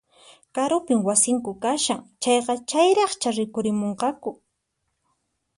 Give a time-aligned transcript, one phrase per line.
[0.55, 4.31] Karupin wasinku kashan, chayqa chayraqchá rikurimunqaku